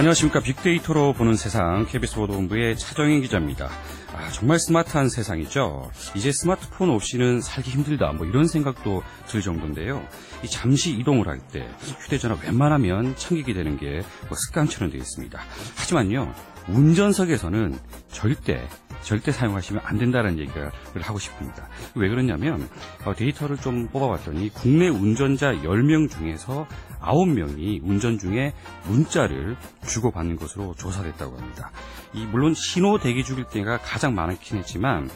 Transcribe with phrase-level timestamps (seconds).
[0.00, 0.40] 안녕하십니까.
[0.40, 3.68] 빅데이터로 보는 세상 KBS 보도본부의 차정인 기자입니다.
[4.14, 5.90] 아, 정말 스마트한 세상이죠.
[6.14, 8.14] 이제 스마트폰 없이는 살기 힘들다.
[8.14, 10.02] 뭐 이런 생각도 들 정도인데요.
[10.42, 11.68] 이 잠시 이동을 할 때
[12.00, 15.38] 휴대전화 웬만하면 챙기게 되는 게 뭐 습관처럼 되어 있습니다.
[15.76, 16.32] 하지만요.
[16.68, 17.78] 운전석에서는
[18.08, 18.68] 절대
[19.02, 21.68] 절대 사용하시면 안 된다는 얘기를 하고 싶습니다.
[21.94, 22.68] 왜 그러냐면
[23.04, 26.66] 어, 데이터를 좀 뽑아봤더니 국내 운전자 10명 중에서
[27.00, 28.52] 9명이 운전 중에
[28.84, 31.70] 문자를 주고받는 것으로 조사됐다고 합니다.
[32.12, 35.08] 이 물론 신호 대기 중일 때가 가장 많긴 했지만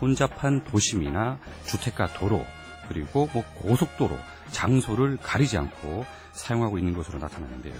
[0.00, 2.44] 혼잡한 도심이나 주택가 도로
[2.88, 4.16] 그리고 뭐 고속도로
[4.50, 7.74] 장소를 가리지 않고 사용하고 있는 것으로 나타나는데요.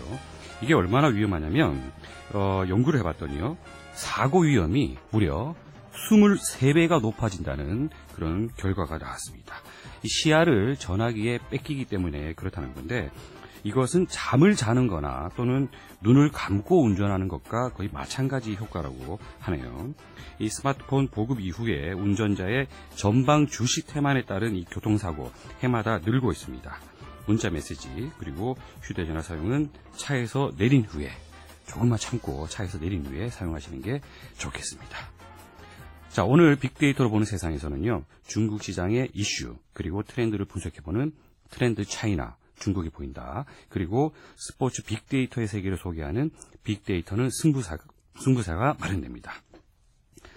[0.63, 1.93] 이게 얼마나 위험하냐면
[2.33, 3.57] 어, 연구를 해봤더니요.
[3.95, 5.55] 사고 위험이 무려
[5.93, 9.55] 23배가 높아진다는 그런 결과가 나왔습니다.
[10.03, 13.11] 이 시야를 전화기에 뺏기기 때문에 그렇다는 건데
[13.65, 15.69] 이것은 잠을 자는 거나 또는
[16.01, 19.95] 눈을 감고 운전하는 것과 거의 마찬가지 효과라고 하네요.
[20.39, 26.75] 이 스마트폰 보급 이후에 운전자의 전방 주식 태만에 따른 이 교통사고 해마다 늘고 있습니다.
[27.27, 31.11] 문자 메시지 그리고 휴대전화 사용은 차에서 내린 후에
[31.67, 34.01] 조금만 참고 차에서 내린 후에 사용하시는 게
[34.39, 34.99] 좋겠습니다.
[36.11, 41.13] 자, 오늘 빅데이터로 보는 세상에서는요, 중국 시장의 이슈, 그리고 트렌드를 분석해보는
[41.49, 43.45] 트렌드 차이나, 중국이 보인다.
[43.69, 46.31] 그리고 스포츠 빅데이터의 세계를 소개하는
[46.63, 47.79] 빅데이터는 승부사,
[48.19, 49.35] 승부사가 마련됩니다.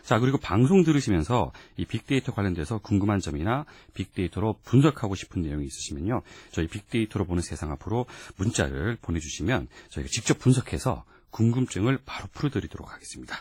[0.03, 3.65] 자, 그리고 방송 들으시면서 이 빅데이터 관련돼서 궁금한 점이나
[3.95, 6.21] 빅데이터로 분석하고 싶은 내용이 있으시면요.
[6.51, 8.05] 저희 빅데이터로 보는 세상 앞으로
[8.37, 13.35] 문자를 보내주시면 저희가 직접 분석해서 궁금증을 바로 풀어드리도록 하겠습니다.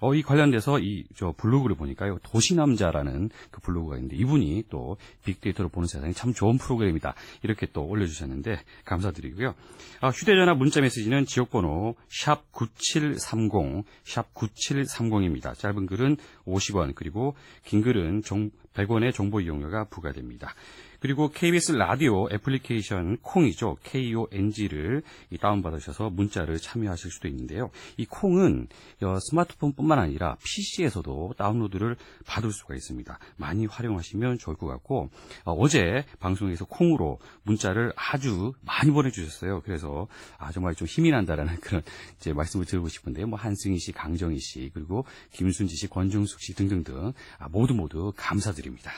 [0.00, 2.18] 어, 이 관련돼서 이 저 블로그를 보니까요.
[2.22, 7.14] 도시남자라는 그 블로그가 있는데 이분이 또 빅데이터로 보는 세상이 참 좋은 프로그램이다.
[7.42, 9.54] 이렇게 또 올려주셨는데 감사드리고요.
[10.00, 15.54] 아, 휴대전화 문자 메시지는 지역번호 샵 9730, 샵 9730입니다.
[15.58, 17.34] 짧은 글은 50원 그리고
[17.64, 20.54] 긴 글은 100원의 정보 이용료가 부과됩니다.
[21.00, 23.78] 그리고 KBS 라디오 애플리케이션 콩이죠.
[23.82, 25.02] KONG를
[25.40, 27.70] 다운받으셔서 문자를 참여하실 수도 있는데요.
[27.96, 28.68] 이 콩은
[29.02, 31.96] 어, 스마트폰뿐만 아니라 PC에서도 다운로드를
[32.26, 33.18] 받을 수가 있습니다.
[33.36, 35.10] 많이 활용하시면 좋을 것 같고
[35.44, 39.62] 어, 제 방송에서 콩으로 문자를 아주 많이 보내주셨어요.
[39.62, 41.82] 그래서 아 정말 좀 힘이 난다라는 그런
[42.16, 43.26] 이제 말씀을 드리고 싶은데요.
[43.26, 48.90] 뭐 한승희 씨, 강정희 씨, 그리고 김순지 씨, 권정숙 씨 등등등 아, 모두 모두 감사드립니다.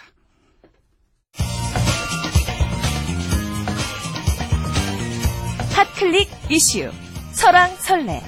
[5.82, 6.88] 핫클릭 이슈
[7.32, 8.20] 설왕설래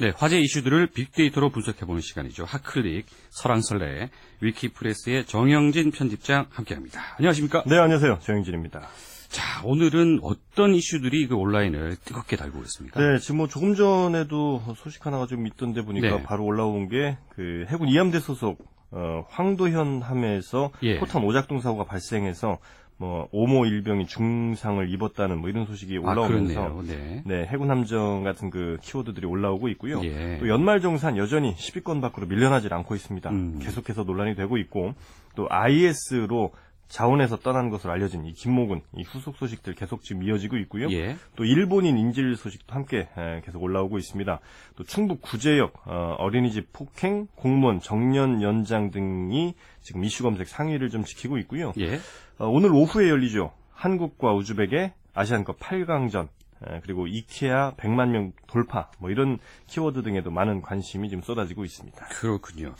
[0.00, 2.44] 네, 화제 이슈들을 빅데이터로 분석해보는 시간이죠.
[2.46, 4.10] 핫클릭 설왕설래
[4.40, 7.00] 위키프레스의 정영진 편집장 함께합니다.
[7.18, 7.62] 안녕하십니까?
[7.66, 8.18] 네, 안녕하세요.
[8.20, 8.88] 정영진입니다.
[9.28, 13.00] 자, 오늘은 어떤 이슈들이 그 온라인을 뜨겁게 달고 있습니까?
[13.00, 16.22] 네, 지금 뭐 조금 전에도 소식 하나가 좀 있던데 보니까 네.
[16.24, 18.58] 바로 올라온 게 그 해군 이함대 소속
[18.94, 20.98] 어, 황도현 함에서 예.
[20.98, 22.58] 포탄 오작동 사고가 발생해서
[22.96, 26.82] 뭐 오모 일병이 중상을 입었다는 뭐 이런 소식이 아, 올라오면서 그렇네요.
[26.86, 27.22] 네.
[27.26, 30.02] 네, 해군 함정 같은 그 키워드들이 올라오고 있고요.
[30.04, 30.38] 예.
[30.38, 33.30] 또 연말 정산 여전히 10위권 밖으로 밀려나질 않고 있습니다.
[33.30, 33.58] 음.
[33.60, 34.94] 계속해서 논란이 되고 있고
[35.34, 36.52] 또 IS로
[36.92, 40.90] 자원에서 떠난 것으로 알려진 이 김모군 이 후속 소식들 계속 지금 이어지고 있고요.
[40.90, 41.16] 예.
[41.36, 44.40] 또 일본인 인질 소식도 함께 에, 계속 올라오고 있습니다.
[44.76, 51.02] 또 충북 구제역 어, 어린이집 폭행, 공무원 정년 연장 등이 지금 이슈 검색 상위를 좀
[51.02, 51.72] 지키고 있고요.
[51.78, 51.98] 예.
[52.42, 53.52] 어, 오늘 오후에 열리죠.
[53.72, 56.26] 한국과 우즈벡의 아시안컵 8강전
[56.66, 59.38] 에, 그리고 이케아 100만 명 돌파 뭐 이런
[59.68, 62.04] 키워드 등에도 많은 관심이 지금 쏟아지고 있습니다.
[62.06, 62.74] 그렇군요.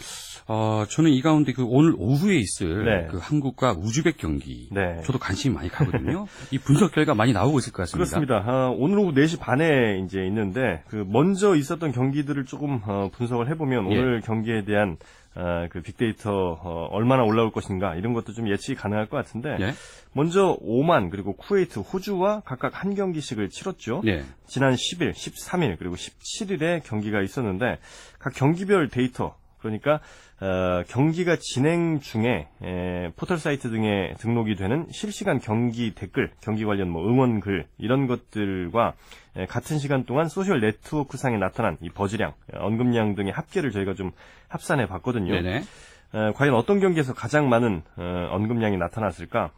[0.48, 3.06] 어, 저는 이 가운데 그 오늘 오후에 있을 네.
[3.08, 4.68] 그 한국과 우즈벡 경기.
[4.72, 5.00] 네.
[5.04, 6.26] 저도 관심이 많이 가거든요.
[6.50, 7.98] 이 분석 결과 많이 나오고 있을 것 같습니다.
[7.98, 8.42] 그렇습니다.
[8.44, 13.92] 아, 오늘 오후 4시 반에 이제 있는데 그 먼저 있었던 경기들을 조금 어, 분석을 해보면
[13.92, 13.96] 예.
[13.96, 14.96] 오늘 경기에 대한
[15.34, 19.72] 아, 그 빅데이터 어, 얼마나 올라올 것인가 이런 것도 좀 예측이 가능할 것 같은데 예.
[20.12, 24.02] 먼저 오만 그리고 쿠웨이트, 호주와 각각 한 경기씩을 치렀죠.
[24.04, 24.24] 네.
[24.46, 27.78] 지난 10일, 13일 그리고 17일에 경기가 있었는데
[28.18, 30.00] 각 경기별 데이터 그러니까
[30.40, 36.90] 어, 경기가 진행 중에 에, 포털 사이트 등에 등록이 되는 실시간 경기 댓글, 경기 관련
[36.90, 38.94] 뭐 응원 글 이런 것들과
[39.36, 44.10] 에, 같은 시간 동안 소셜 네트워크 상에 나타난 이 buzz량, 언급량 등의 합계를 저희가 좀
[44.48, 45.32] 합산해 봤거든요.
[45.32, 45.56] 네네.
[45.58, 49.52] 에, 과연 어떤 경기에서 가장 많은 어, 언급량이 나타났을까?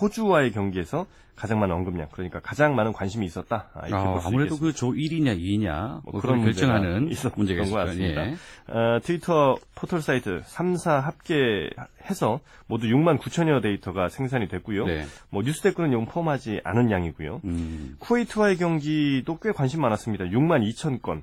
[0.00, 3.70] 호주와의 경기에서 가장 많은 언급량, 그러니까 가장 많은 관심이 있었다.
[3.74, 4.72] 아, 이렇게 아, 볼수 아무래도 있겠습니다.
[4.72, 7.86] 그조 1위냐 2위냐 뭐뭐 그런 결정하는 문제가 있었던 것.
[7.86, 8.26] 같습니다.
[8.26, 8.34] 예.
[8.68, 14.84] 어, 트위터 포털 사이트 3사 합계해서 모두 6만 9천여 데이터가 생산이 됐고요.
[14.86, 15.04] 네.
[15.30, 17.40] 뭐 뉴스 댓글은 용 포함하지 않은 양이고요.
[17.44, 20.26] 음, 쿠웨이트와의 경기도 꽤 관심 많았습니다.
[20.26, 21.22] 6만 2천 건.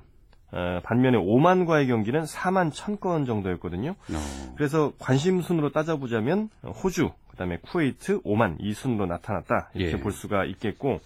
[0.52, 3.90] 어, 반면에 오만과의 경기는 4만 1천 건 정도였거든요.
[3.90, 6.50] 어, 그래서 관심 순으로 따져보자면
[6.82, 10.00] 호주, 그다음에 쿠웨이트, 오만 이 순으로 나타났다 이렇게 예.
[10.00, 11.00] 볼 수가 있겠고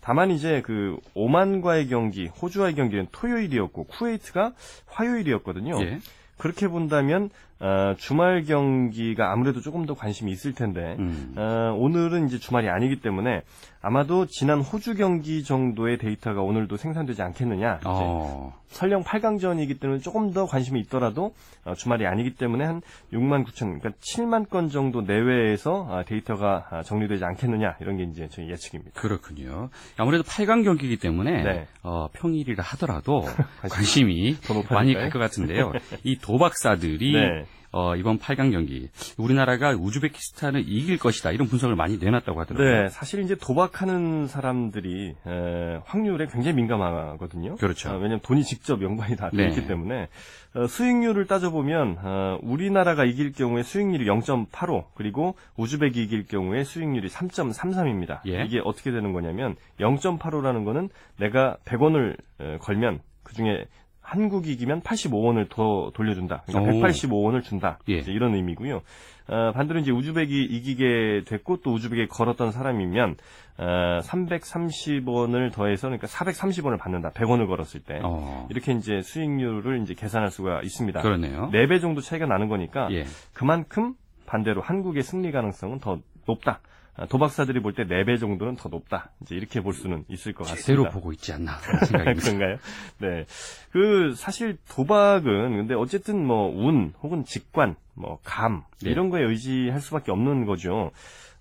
[0.00, 4.52] 다만 이제 그 오만과의 경기, 호주와의 경기는 토요일이었고 쿠웨이트가
[4.86, 5.80] 화요일이었거든요.
[5.80, 5.98] 예.
[6.36, 7.30] 그렇게 본다면
[7.60, 11.34] 어, 주말 경기가 아무래도 조금 더 관심이 있을 텐데 음.
[11.36, 13.42] 어, 오늘은 이제 주말이 아니기 때문에
[13.80, 17.80] 아마도 지난 호주 경기 정도의 데이터가 오늘도 생산되지 않겠느냐.
[17.84, 21.32] 어, 설령 8강전이기 때문에 조금 더 관심이 있더라도
[21.64, 22.82] 어, 주말이 아니기 때문에 한
[23.12, 28.28] 6만 9천, 그러니까 7만 건 정도 내외에서 아, 데이터가 아, 정리되지 않겠느냐 이런 게 이제
[28.30, 29.00] 저희 예측입니다.
[29.00, 29.70] 그렇군요.
[29.96, 31.66] 아무래도 8강 경기이기 때문에 네.
[31.82, 33.24] 어, 평일이라 하더라도
[33.70, 34.62] 관심이 더?
[34.74, 35.72] 많이 갈 것 같은데요.
[36.04, 37.44] 이 도박사들이 네.
[37.70, 42.82] 어, 이번 8강 경기 우리나라가 우즈베키스탄을 이길 것이다 이런 분석을 많이 내놨다고 하더라고요.
[42.82, 47.56] 네, 사실 이제 도박하는 사람들이 에, 확률에 굉장히 민감하거든요.
[47.56, 47.90] 그렇죠.
[47.90, 49.48] 어, 왜냐하면 돈이 직접 연관이 다 되어 네.
[49.48, 50.08] 있기 때문에
[50.54, 58.20] 어, 수익률을 따져보면 어, 우리나라가 이길 경우에 수익률이 0.85 그리고 우즈벡이 이길 경우에 수익률이 3.33입니다.
[58.26, 58.44] 예.
[58.44, 60.88] 이게 어떻게 되는 거냐면 0.85라는 거는
[61.18, 62.16] 내가 100원을
[62.60, 63.66] 걸면 그 중에
[64.08, 66.42] 한국이 이기면 85원을 더 돌려준다.
[66.46, 66.80] 그러니까 오.
[66.80, 67.78] 185원을 준다.
[67.90, 67.98] 예.
[67.98, 68.80] 이런 의미고요.
[69.28, 73.16] 어, 반대로 이제 우즈벡이 이기게 됐고 또 우즈벡에 걸었던 사람이면
[73.58, 77.10] 어, 330원을 더해서 그러니까 430원을 받는다.
[77.10, 78.00] 100원을 걸었을 때.
[78.02, 81.02] 어, 이렇게 이제 수익률을 이제 계산할 수가 있습니다.
[81.02, 81.50] 그러네요.
[81.52, 83.04] 4배 정도 차이가 나는 거니까 예.
[83.34, 83.92] 그만큼
[84.24, 86.60] 반대로 한국의 승리 가능성은 더 높다.
[86.98, 89.10] 아, 도박사들이 볼 때 4배 정도는 더 높다.
[89.22, 90.66] 이제 이렇게 볼 수는 있을 것 같습니다.
[90.66, 91.80] 제대로 보고 있지 않나 그런.
[92.18, 92.56] 그런가요?
[92.98, 93.24] 네.
[93.70, 98.90] 그 사실 도박은 근데 어쨌든 뭐 운 혹은 직관, 뭐감 네.
[98.90, 100.90] 이런 거에 의지할 수밖에 없는 거죠.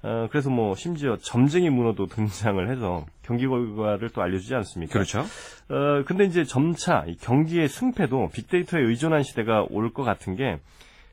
[0.03, 4.93] 어, 그래서 뭐 심지어 점쟁이 문어도 등장을 해서 경기 결과를 또 알려주지 않습니까?
[4.93, 5.21] 그렇죠.
[5.69, 10.59] 어, 근데 이제 점차 이 경기의 승패도 빅데이터에 의존한 시대가 올 것 같은 게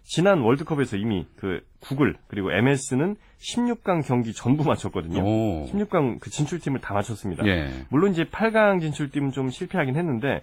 [0.04, 5.22] 지난 월드컵에서 이미 그 구글 그리고 MS는 16강 경기 전부 맞췄거든요.
[5.22, 5.66] 오.
[5.66, 7.46] 16강 그 진출팀을 다 맞췄습니다.
[7.46, 7.70] 예.
[7.88, 10.42] 물론 이제 8강 진출팀은 좀 실패하긴 했는데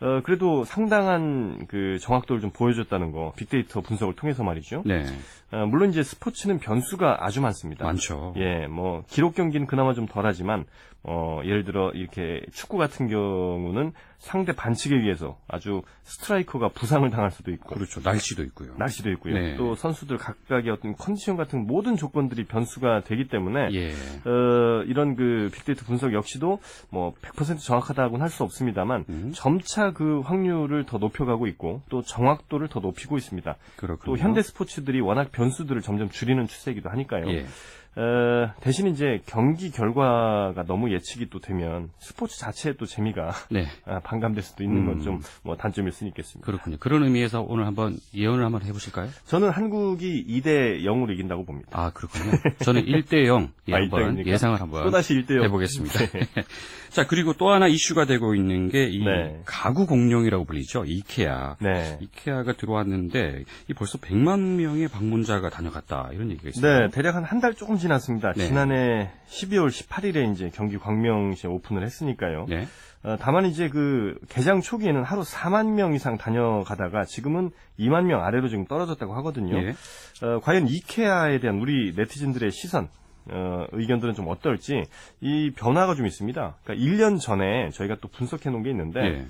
[0.00, 4.82] 어, 그래도 상당한 그 정확도를 좀 보여줬다는 거 빅데이터 분석을 통해서 말이죠.
[4.84, 5.04] 네.
[5.52, 7.84] 어, 물론 이제 스포츠는 변수가 아주 많습니다.
[7.84, 8.34] 많죠.
[8.36, 10.66] 예, 뭐 기록 경기는 그나마 좀 덜하지만
[11.08, 17.52] 어, 예를 들어 이렇게 축구 같은 경우는 상대 반칙에 의해서 아주 스트라이커가 부상을 당할 수도
[17.52, 18.00] 있고 그렇죠.
[18.02, 18.74] 날씨도 있고요.
[18.76, 19.34] 날씨도 있고요.
[19.34, 19.56] 네.
[19.56, 23.90] 또 선수들 각각의 어떤 컨디션 같은 모든 조건들이 변수가 되기 때문에 예.
[23.90, 26.58] 어, 이런 그 빅데이터 분석 역시도
[26.90, 29.32] 뭐 100% 정확하다고는 할 수 없습니다만 음.
[29.34, 33.56] 점차 그 확률을 더 높여가고 있고 또 정확도를 더 높이고 있습니다.
[33.76, 34.04] 그렇군요.
[34.16, 37.30] 또 현대 스포츠들이 워낙 변수들을 점점 줄이는 추세이기도 하니까요.
[37.30, 37.46] 예.
[37.96, 43.66] 어, 대신 이제 경기 결과가 너무 예측이 또 되면 스포츠 자체에 또 재미가 네.
[43.84, 45.20] 아, 반감될 수도 있는 건 음.
[45.42, 46.44] 좀뭐 단점일 수는 있겠습니다.
[46.44, 46.76] 그렇군요.
[46.78, 49.08] 그런 의미에서 오늘 한번 예언을 한번 해보실까요?
[49.26, 51.68] 저는 한국이 2대 0으로 이긴다고 봅니다.
[51.72, 52.32] 아, 그렇군요.
[52.60, 54.26] 저는 1대 0 예, 아, 한번 1대 0?
[54.26, 55.98] 예상을 한번 또다시 1대 0 해보겠습니다.
[56.90, 59.40] 자, 그리고 또 하나 이슈가 되고 있는 게이 네.
[59.44, 60.84] 가구 공룡이라고 불리죠.
[60.86, 61.56] 이케아.
[61.60, 61.98] 네.
[62.00, 66.10] 이케아가 들어왔는데 이 벌써 100만 명의 방문자가 다녀갔다.
[66.12, 66.80] 이런 얘기가 있어요.
[66.80, 68.32] 네, 대략 한 한 달 조금 지 났습니다.
[68.32, 68.46] 네.
[68.46, 72.46] 지난해 12월 18일에 이제 경기 광명시에 오픈을 했으니까요.
[72.48, 72.66] 네.
[73.02, 78.48] 어, 다만 이제 그 개장 초기에는 하루 4만 명 이상 다녀가다가 지금은 2만 명 아래로
[78.48, 79.56] 지금 떨어졌다고 하거든요.
[79.58, 79.74] 예.
[80.22, 82.88] 어, 과연 이케아에 대한 우리 네티즌들의 시선,
[83.30, 84.82] 어, 의견들은 좀 어떨지
[85.20, 86.56] 이 변화가 좀 있습니다.
[86.64, 89.26] 그러니까 1년 전에 저희가 또 분석해 놓은 게 있는데 예.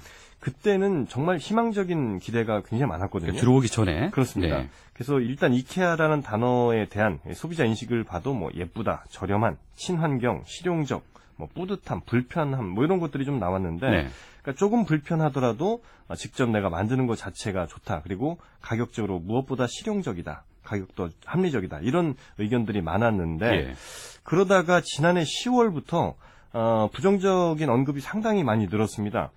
[0.46, 3.32] 그때는 정말 희망적인 기대가 굉장히 많았거든요.
[3.32, 4.58] 그러니까 들어오기 전에 그렇습니다.
[4.58, 4.68] 네.
[4.92, 11.02] 그래서 일단 이케아라는 단어에 대한 소비자 인식을 봐도 뭐 예쁘다, 저렴한, 친환경, 실용적,
[11.34, 14.06] 뭐 뿌듯함, 불편함 뭐 이런 것들이 좀 나왔는데 네.
[14.40, 18.02] 그러니까 조금 불편하더라도 아, 직접 내가 만드는 것 자체가 좋다.
[18.04, 20.44] 그리고 가격적으로 무엇보다 실용적이다.
[20.62, 21.80] 가격도 합리적이다.
[21.80, 23.74] 이런 의견들이 많았는데 예.
[24.22, 26.14] 그러다가 지난해 10월부터
[26.52, 29.32] 어, 부정적인 언급이 상당히 많이 늘었습니다.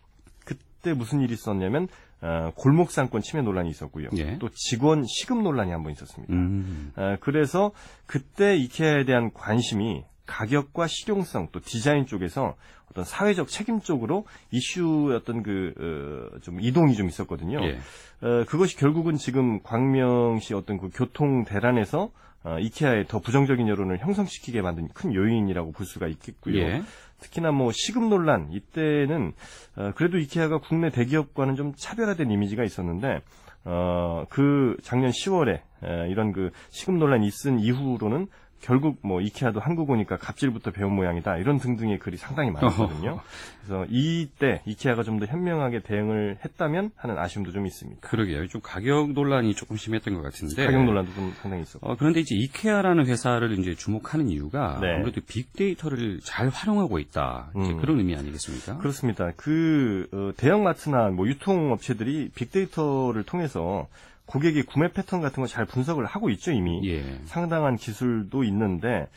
[0.82, 1.88] 그때 무슨 일이 있었냐면
[2.22, 4.10] 어, 골목상권 침해 논란이 있었고요.
[4.18, 4.38] 예.
[4.40, 6.34] 또 직원 시급 논란이 한 번 있었습니다.
[6.34, 6.92] 음.
[6.96, 7.72] 어, 그래서
[8.06, 12.56] 그때 이케아에 대한 관심이 가격과 실용성 또 디자인 쪽에서
[12.92, 17.60] 어떤 사회적 책임 쪽으로 이슈였던 그, 어, 좀 이동이 좀 있었거든요.
[17.64, 17.80] 예.
[18.22, 22.12] 어, 그것이 결국은 지금 광명시 어떤 그 교통 대란에서
[22.44, 26.58] 어, 이케아에 더 부정적인 여론을 형성시키게 만든 큰 요인이라고 볼 수가 있겠고요.
[26.58, 26.82] 예.
[27.20, 29.34] 특히나 뭐 시급 논란 이때는
[29.76, 33.22] 어, 그래도 이케아가 국내 대기업과는 좀 차별화된 이미지가 있었는데
[33.66, 35.62] 어, 그 작년 10월에
[36.10, 38.28] 이런 그 시급 논란이 있은 이후로는
[38.62, 43.20] 결국 뭐 이케아도 한국 오니까 갑질부터 배운 모양이다 이런 등등의 글이 상당히 많았거든요.
[43.62, 48.08] 그래서 이때 이케아가 좀 더 현명하게 대응을 했다면 하는 아쉬움도 좀 있습니다.
[48.08, 48.48] 그러게요.
[48.48, 50.66] 좀 가격 논란이 조금 심했던 것 같은데.
[50.66, 51.90] 가격 논란도 좀 상당히 있었고.
[51.92, 54.96] 어, 그런데 이제 이케아라는 회사를 이제 주목하는 이유가 네.
[54.96, 57.52] 아무래도 빅데이터를 잘 활용하고 있다.
[57.58, 57.78] 음.
[57.82, 58.78] 그런 의미 아니겠습니까?
[58.78, 59.32] 그렇습니다.
[59.36, 63.88] 그 어, 대형 마트나 뭐 유통업체들이 빅데이터를 통해서
[64.30, 66.88] 고객의 구매 패턴 같은 거 잘 분석을 하고 있죠 이미.
[66.88, 67.04] 예.
[67.26, 69.08] 상당한 기술도 있는데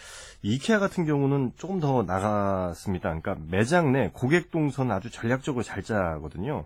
[0.41, 3.09] 이케아 같은 경우는 조금 더 나갔습니다.
[3.11, 6.65] 그러니까 매장 내 고객 동선 아주 전략적으로 잘 짜거든요.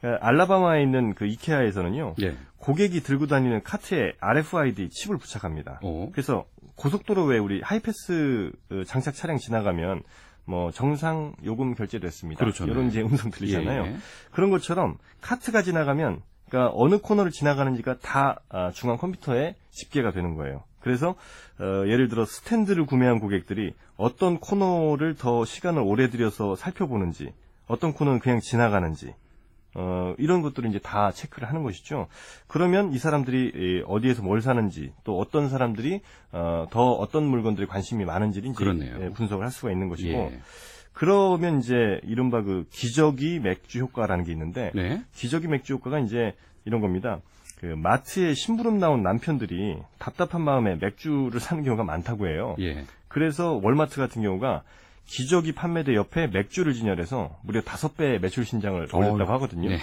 [0.00, 2.16] 그러니까 알라바마에 있는 그 이케아에서는요.
[2.22, 2.36] 예.
[2.56, 5.78] 고객이 들고 다니는 카트에 RFID 칩을 부착합니다.
[5.82, 6.08] 어.
[6.10, 10.02] 그래서 고속도로에 우리 하이패스 어, 장착 차량 지나가면
[10.44, 12.40] 뭐 정상 요금 결제됐습니다.
[12.40, 12.64] 그렇죠.
[12.66, 12.72] 네.
[12.72, 13.82] 이런 이제 음성 들리잖아요.
[13.84, 13.96] 예, 예.
[14.32, 20.62] 그런 것처럼 카트가 지나가면 그러니까 어느 코너를 지나가는지가 다 아, 중앙 컴퓨터에 집계가 되는 거예요.
[20.80, 21.14] 그래서
[21.60, 27.32] 어, 예를 들어 스탠드를 구매한 고객들이 어떤 코너를 더 시간을 오래 들여서 살펴보는지,
[27.66, 29.12] 어떤 코너는 그냥 지나가는지,
[29.74, 32.06] 어, 이런 것들을 이제 다 체크를 하는 것이죠.
[32.46, 36.00] 그러면 이 사람들이 이, 어디에서 뭘 사는지, 또 어떤 사람들이
[36.32, 39.04] 어, 더 어떤 물건들에 관심이 많은지를 이제.
[39.04, 40.40] 예, 분석을 할 수가 있는 것이고, 예.
[40.98, 45.00] 그러면 이제 이른바 그 기저귀 맥주 효과라는 게 있는데, 네.
[45.14, 47.20] 기저귀 맥주 효과가 이제 이런 겁니다.
[47.60, 52.56] 그 마트에 심부름 나온 남편들이 답답한 마음에 맥주를 사는 경우가 많다고 해요.
[52.58, 52.84] 예.
[53.06, 54.64] 그래서 월마트 같은 경우가
[55.06, 59.68] 기저귀 판매대 옆에 맥주를 진열해서 무려 다섯 배의 매출 신장을 올렸다고 하거든요.
[59.68, 59.78] 네.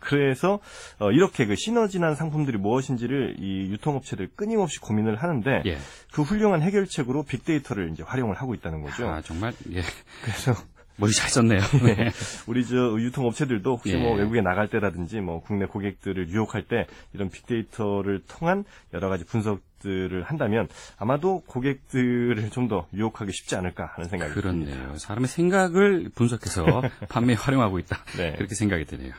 [0.00, 0.60] 그래서
[0.98, 5.78] 어, 이렇게 그 시너지난 상품들이 무엇인지를 이 유통업체들 끊임없이 고민을 하는데 예.
[6.12, 9.08] 그 훌륭한 해결책으로 빅데이터를 이제 활용을 하고 있다는 거죠.
[9.08, 9.82] 아, 정말, 예.
[10.22, 10.54] 그래서
[10.98, 11.60] 머리 잘 썼네요.
[11.84, 12.10] 네.
[12.46, 13.96] 우리 저 유통업체들도 혹시 예.
[13.98, 20.22] 뭐 외국에 나갈 때라든지 뭐 국내 고객들을 유혹할 때 이런 빅데이터를 통한 여러 가지 분석들을
[20.22, 24.72] 한다면 아마도 고객들을 좀 더 유혹하기 쉽지 않을까 하는 생각이 듭니다.
[24.72, 24.96] 그렇네요.
[24.98, 27.98] 사람의 생각을 분석해서 판매에 활용하고 있다.
[28.16, 28.32] 네.
[28.32, 29.12] 그렇게 생각이 드네요.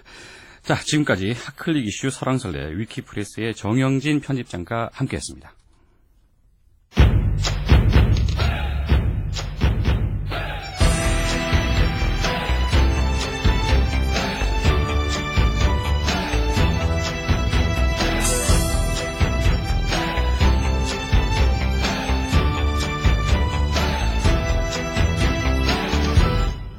[0.68, 5.54] 자, 지금까지 하클릭 이슈 설왕설래 위키프레스의 정영진 편집장과 함께했습니다.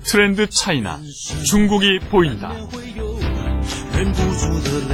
[0.04, 1.00] 트렌드 차이나
[1.46, 2.52] 중국이 보인다.
[3.97, 4.93] 忍不住的泪。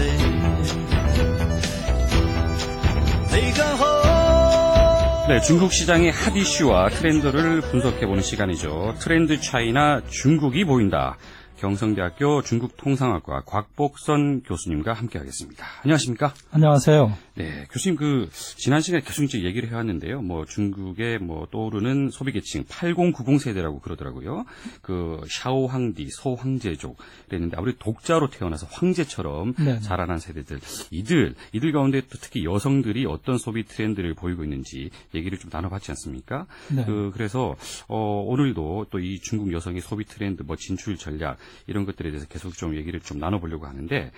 [3.31, 5.27] 泪干后。
[5.27, 8.95] 네, 중국 시장의 핫 이슈와 트렌드를 분석해보는 시간이죠.
[8.99, 11.17] 트렌드 차이나 중국이 보인다.
[11.59, 15.65] 경성대학교 중국통상학과 곽복선 교수님과 함께하겠습니다.
[15.83, 16.33] 안녕하십니까?
[16.51, 17.11] 안녕하세요.
[17.36, 20.22] 네, 교수님 그 지난 시간에 계속 이제 얘기를 해왔는데요.
[20.22, 24.44] 뭐 중국의 뭐 떠오르는 소비 계층 8090 세대라고 그러더라고요.
[24.82, 26.96] 그 샤오 황디, 소 황제족
[27.28, 29.80] 그랬는데 아무래도 독자로 태어나서 황제처럼 네.
[29.80, 30.60] 자라난 세대들
[30.90, 36.46] 이들 이들 가운데 또 특히 여성들이 어떤 소비 트렌드를 보이고 있는지 얘기를 좀 나눠봤지 않습니까?
[36.74, 36.84] 네.
[36.84, 37.54] 그 그래서
[37.88, 41.36] 어 오늘도 또 이 중국 여성의 소비 트렌드 뭐 진출 전략
[41.66, 44.10] 이런 것들에 대해서 계속 좀 얘기를 좀 나눠보려고 하는데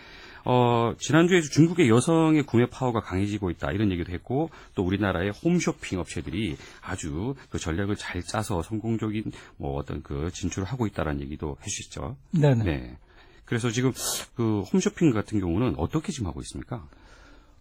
[0.49, 6.57] 어, 지난주에 중국의 여성의 구매 파워가 강해지고 있다 이런 얘기도 했고 또 우리나라의 홈쇼핑 업체들이
[6.81, 12.17] 아주 그 전략을 잘 짜서 성공적인 뭐 어떤 그 진출을 하고 있다라는 얘기도 해주셨죠.
[12.31, 12.65] 네네.
[12.65, 12.97] 네.
[13.45, 13.93] 그래서 지금
[14.37, 16.87] 그 홈쇼핑 같은 경우는 어떻게 지금 하고 있습니까?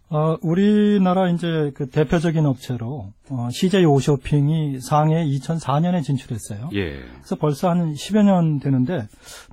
[0.08, 6.70] 어, 우리나라 이제 그 대표적인 업체로 어, CJ 오쇼핑이 상해 2004년에 진출했어요.
[6.74, 7.00] 예.
[7.16, 9.08] 그래서 벌써 한 10여 년 되는데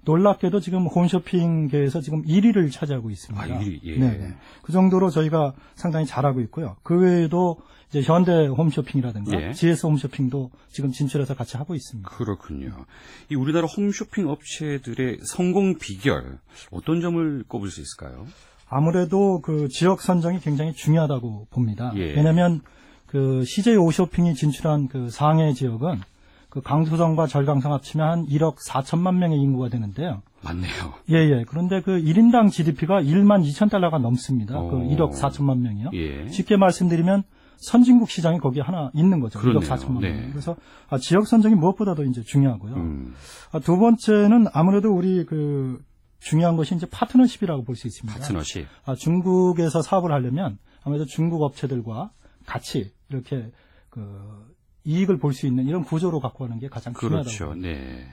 [0.06, 3.44] 놀랍게도 지금 홈쇼핑계에서 지금 1위를 차지하고 있습니다.
[3.44, 3.98] 아, 1위, 예.
[3.98, 4.36] 네.
[4.62, 6.76] 그 정도로 저희가 상당히 잘하고 있고요.
[6.84, 7.58] 그 외에도
[7.90, 9.54] 이제 현대 홈쇼핑이라든가 예.
[9.54, 12.10] GS 홈쇼핑도 지금 진출해서 같이 하고 있습니다.
[12.10, 12.86] 그렇군요.
[13.30, 16.38] 이 우리나라 홈쇼핑 업체들의 성공 비결
[16.72, 18.28] 어떤 점을 꼽을 수 있을까요?
[18.70, 21.92] 아무래도 그 지역 선정이 굉장히 중요하다고 봅니다.
[21.96, 22.14] 예.
[22.16, 22.62] 왜냐하면
[23.06, 26.00] 그 CJ 오쇼핑이 진출한 그 상해 지역은
[26.50, 30.22] 그 강수성과 절강성 합치면 한 1억 4천만 명의 인구가 되는데요.
[30.44, 30.94] 맞네요.
[31.10, 31.46] 예, 예.
[31.48, 34.60] 그런데 그 1인당 GDP가 1만 2천 달러가 넘습니다.
[34.60, 34.90] 그 오.
[34.90, 35.90] 1억 4천만 명이요.
[35.94, 36.28] 예.
[36.30, 37.24] 쉽게 말씀드리면
[37.58, 39.40] 선진국 시장이 거기 하나 있는 거죠.
[39.40, 39.62] 그러네요.
[39.62, 40.12] 1억 4천만 네.
[40.12, 40.30] 명.
[40.32, 40.56] 그래서
[40.90, 42.76] 아, 지역 선정이 무엇보다도 이제 중요하고요.
[42.76, 43.16] 음,
[43.52, 45.80] 아, 두 번째는 아무래도 우리 그
[46.24, 48.18] 중요한 것이 이제 파트너십이라고 볼 수 있습니다.
[48.20, 48.68] 파트너십.
[48.86, 52.12] 아, 중국에서 사업을 하려면 아무래도 중국 업체들과
[52.46, 53.52] 같이 이렇게
[53.90, 54.54] 그
[54.86, 57.56] 이익을 볼 수 있는 이런 구조로 갖고 가는 게 가장 중요하다고 그렇죠.
[57.56, 58.08] 네.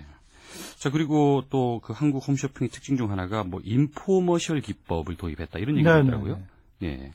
[0.79, 5.97] 자, 그리고 또 그 한국 홈쇼핑의 특징 중 하나가 뭐 인포머셜 기법을 도입했다 이런 얘기가
[5.97, 6.41] 네, 있더라고요.
[6.81, 7.13] 네, 네.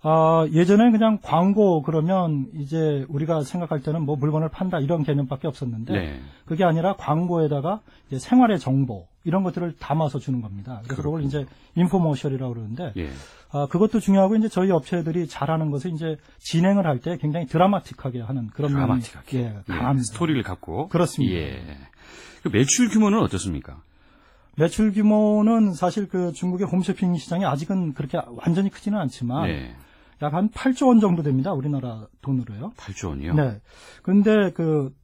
[0.00, 5.92] 아, 예전에 그냥 광고 그러면 이제 우리가 생각할 때는 뭐 물건을 판다 이런 개념밖에 없었는데
[5.92, 6.20] 네.
[6.46, 10.80] 그게 아니라 광고에다가 이제 생활의 정보 이런 것들을 담아서 주는 겁니다.
[10.84, 11.24] 그래서 그걸.
[11.24, 13.10] 이제 인포머셜이라고 그러는데 예.
[13.50, 18.48] 아, 그것도 중요하고 이제 저희 업체들이 잘하는 것은 이제 진행을 할 때 굉장히 드라마틱하게 하는
[18.48, 19.38] 그런 드라마틱하게.
[19.38, 20.04] 예, 네, 강합니다.
[20.12, 20.88] 스토리를 갖고.
[20.88, 21.34] 그렇습니다.
[21.34, 21.60] 예.
[22.44, 23.78] 그 매출 규모는 어떻습니까?
[24.56, 29.74] 매출 규모는 사실 그 중국의 홈쇼핑 시장이 아직은 그렇게 완전히 크지는 않지만 네.
[30.22, 31.52] 약 한 8조 원 정도 됩니다.
[31.52, 32.72] 우리나라 돈으로요.
[32.76, 33.34] 8조 원이요?
[33.34, 33.60] 네.
[34.02, 34.94] 근데 그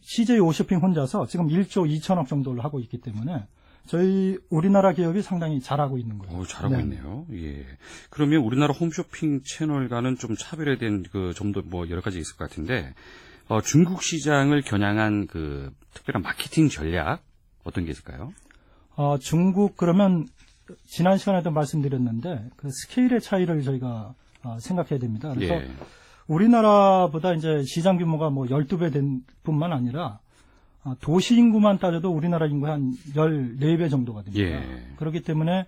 [0.00, 3.46] CJ 오쇼핑 혼자서 지금 1조 2천억 정도를 하고 있기 때문에
[3.86, 6.38] 저희 우리나라 기업이 상당히 잘하고 있는 거예요.
[6.38, 6.82] 오, 잘하고 네.
[6.82, 7.26] 있네요.
[7.32, 7.64] 예.
[8.10, 12.94] 그러면 우리나라 홈쇼핑 채널과는 좀 차별화된 그 점도 뭐 여러 가지 있을 것 같은데,
[13.48, 17.22] 어, 중국 시장을 겨냥한 그 특별한 마케팅 전략
[17.62, 18.32] 어떤 게 있을까요?
[18.96, 20.26] 어, 중국 그러면
[20.84, 25.32] 지난 시간에도 말씀드렸는데 그 스케일의 차이를 저희가 어, 생각해야 됩니다.
[25.34, 25.68] 그래서 예.
[26.26, 30.18] 우리나라보다 이제 시장 규모가 뭐 12배 된 뿐만 아니라
[30.84, 34.44] 어, 도시 인구만 따져도 우리나라 인구 한 14배 정도가 됩니다.
[34.44, 34.82] 예.
[34.96, 35.66] 그렇기 때문에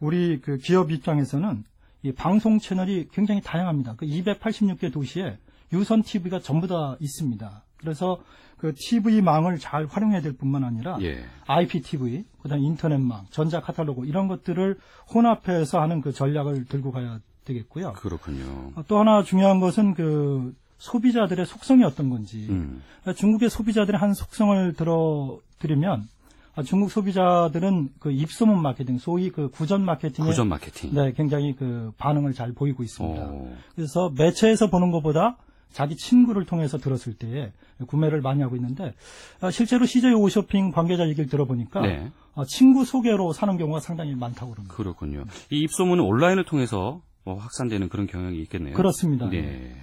[0.00, 1.64] 우리 그 기업 입장에서는
[2.02, 3.94] 이 방송 채널이 굉장히 다양합니다.
[3.96, 5.38] 그 286개 도시에
[5.72, 7.62] 유선 TV가 전부 다 있습니다.
[7.84, 8.18] 그래서
[8.56, 11.22] 그 TV망을 잘 활용해야 될 뿐만 아니라 예.
[11.46, 14.78] IPTV, 그다음 인터넷망, 전자 카탈로그 이런 것들을
[15.14, 17.92] 혼합해서 하는 그 전략을 들고 가야 되겠고요.
[17.92, 18.72] 그렇군요.
[18.74, 22.46] 어, 또 하나 중요한 것은 그 소비자들의 속성이 어떤 건지.
[22.48, 22.82] 음.
[23.14, 26.08] 중국의 소비자들의 한 속성을 들어드리면
[26.56, 30.94] 아, 중국 소비자들은 그 입소문 마케팅, 소위 그 구전 마케팅에 구전 마케팅.
[30.94, 33.22] 네, 굉장히 그 반응을 잘 보이고 있습니다.
[33.26, 33.52] 오.
[33.74, 35.36] 그래서 매체에서 보는 것보다
[35.74, 37.52] 자기 친구를 통해서 들었을 때
[37.88, 38.94] 구매를 많이 하고 있는데
[39.40, 42.10] 아, 실제로 CJ 오쇼핑 관계자 얘기를 들어보니까 네.
[42.36, 44.74] 아, 친구 소개로 사는 경우가 상당히 많다고 그럽니다.
[44.74, 45.24] 그렇군요.
[45.50, 48.74] 이 입소문은 온라인을 통해서 뭐 확산되는 그런 경향이 있겠네요.
[48.74, 49.28] 그렇습니다.
[49.28, 49.74] 네.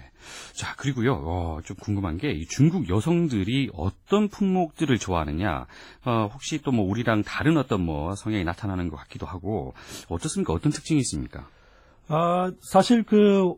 [0.54, 5.65] 자, 그리고요, 어, 좀 궁금한 게, 이 중국 여성들이 어떤 품목들을 좋아하느냐,
[6.06, 9.73] 어, 혹시 또 뭐 우리랑 다른 어떤 뭐 성향이 나타나는 것 같기도 하고,
[10.10, 10.54] 어떻습니까?
[10.54, 11.47] 어떤 특징이 있습니까?
[12.08, 13.56] 아, 사실 그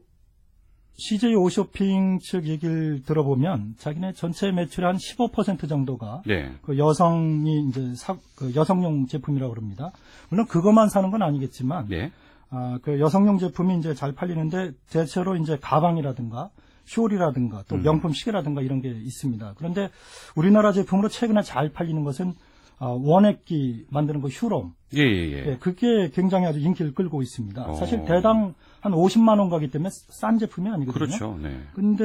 [0.96, 6.52] CJ 오쇼핑 측 얘기를 들어보면 자기네 전체 매출의 한 15% 정도가 네.
[6.62, 9.92] 그 여성이 이제 사, 그 여성용 제품이라고 그럽니다.
[10.30, 12.12] 물론 그것만 사는 건 아니겠지만 네.
[12.50, 16.52] 아, 그 여성용 제품이 이제 잘 팔리는데 대체로 이제 가방이라든가
[16.86, 17.82] 숄이라든가 또 음.
[17.82, 19.56] 명품 시계라든가 이런 게 있습니다.
[19.58, 19.90] 그런데
[20.36, 22.34] 우리나라 제품으로 최근에 잘 팔리는 것은
[22.78, 24.74] 아, 원액기 만드는 거 휴롬.
[24.96, 25.46] 예, 예, 예.
[25.48, 27.64] 예, 그게 굉장히 아주 인기를 끌고 있습니다.
[27.64, 27.74] 어.
[27.76, 30.94] 사실 대당 한 50만 원 가기 때문에 싼 제품이 아니거든요.
[30.94, 31.40] 그렇죠.
[31.42, 31.58] 네.
[31.74, 32.04] 근데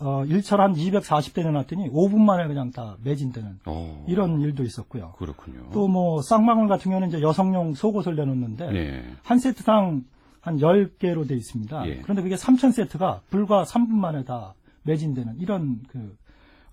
[0.00, 5.14] 어, 1차를 한 240대 내놨더니 5분 만에 그냥 다 매진되는 어, 이런 일도 있었고요.
[5.18, 5.70] 그렇군요.
[5.72, 9.04] 또 뭐 쌍방울 같은 경우는 이제 여성용 속옷을 내놓는데 네.
[9.24, 10.04] 한 세트당
[10.40, 11.88] 한 10개로 돼 있습니다.
[11.88, 11.96] 예.
[12.02, 16.16] 그런데 그게 3천 세트가 불과 3분 만에 다 매진되는 이런 그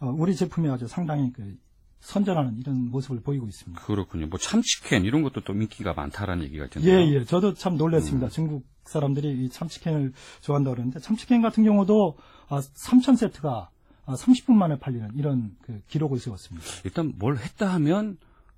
[0.01, 1.57] 어, 우리 제품이 아주 상당히 그
[1.99, 3.81] 선전하는 이런 모습을 보이고 있습니다.
[3.83, 4.27] 그렇군요.
[4.27, 7.19] 뭐 참치캔 이런 것도 또 인기가 많다라는 얘기가 예, 있던데요.
[7.19, 7.25] 예.
[7.25, 8.29] 저도 참 놀랐습니다.
[8.29, 12.17] 중국 사람들이 이 참치캔을 좋아한다 그러는데 참치캔 같은 경우도
[12.49, 13.69] 아, 3천 세트가
[14.05, 16.65] 아, 30분 만에 팔리는 이런 그 기록을 세웠습니다.
[16.83, 18.17] 일단 뭘 했다 하면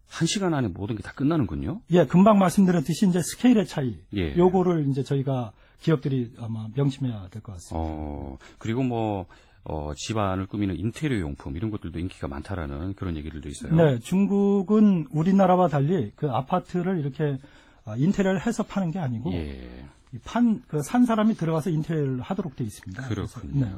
[0.10, 1.82] 한 시간 안에 모든 게 다 끝나는군요.
[1.92, 3.98] 예, 금방 말씀드렸듯이 이제 스케일의 차이.
[4.14, 4.36] 예.
[4.36, 7.76] 요거를 이제 저희가 기업들이 아마 명심해야 될 것 같습니다.
[7.78, 9.26] 어, 그리고 뭐,
[9.70, 13.76] 어, 집안을 꾸미는 인테리어 용품 이런 것들도 인기가 많다라는 그런 얘기들도 있어요.
[13.76, 17.38] 네, 중국은 우리나라와 달리 그 아파트를 이렇게
[17.84, 19.86] 아, 인테리어를 해서 파는 게 아니고 예.
[20.14, 23.08] 이 판, 그 산 사람이 들어가서 인테리어를 하도록 돼 있습니다.
[23.10, 23.66] 그렇군요.
[23.66, 23.72] 네.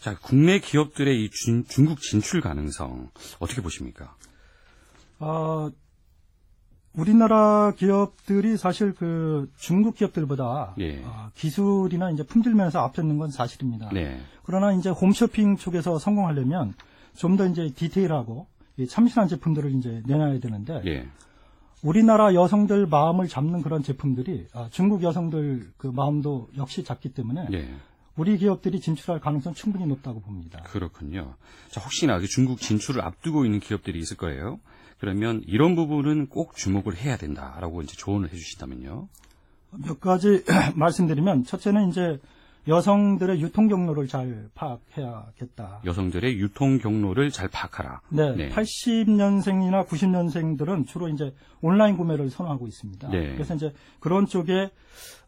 [0.00, 4.14] 자, 국내 기업들의 이 준- 중국 진출 가능성 어떻게 보십니까?
[5.18, 5.70] 아,
[6.98, 11.02] 우리나라 기업들이 사실 그 중국 기업들보다 예.
[11.04, 13.90] 아, 기술이나 이제 품질 면에서 앞섰는 건 사실입니다.
[13.92, 14.18] 네.
[14.42, 16.74] 그러나 이제 홈쇼핑 쪽에서 성공하려면
[17.14, 21.06] 좀 더 이제 디테일하고 이 참신한 제품들을 이제 내놔야 되는데 예.
[21.82, 27.68] 우리나라 여성들 마음을 잡는 그런 제품들이 아, 중국 여성들 그 마음도 역시 잡기 때문에 예.
[28.18, 30.60] 우리 기업들이 진출할 가능성 충분히 높다고 봅니다.
[30.64, 31.36] 그렇군요.
[31.70, 34.58] 자, 혹시나 그 중국 진출을 앞두고 있는 기업들이 있을 거예요.
[34.98, 39.08] 그러면 이런 부분은 꼭 주목을 해야 된다라고 이제 조언을 해주신다면요.
[39.84, 42.18] 몇 가지 말씀드리면 첫째는 이제
[42.68, 45.80] 여성들의 유통 경로를 잘 파악해야겠다.
[45.84, 48.02] 여성들의 유통 경로를 잘 파악하라.
[48.10, 48.48] 네, 네.
[48.50, 53.08] 80년생이나 90년생들은 주로 이제 온라인 구매를 선호하고 있습니다.
[53.08, 53.32] 네.
[53.34, 54.70] 그래서 이제 그런 쪽에